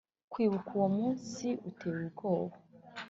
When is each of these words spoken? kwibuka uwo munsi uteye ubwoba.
kwibuka 0.31 0.69
uwo 0.77 0.87
munsi 0.97 1.47
uteye 1.69 1.97
ubwoba. 2.05 2.55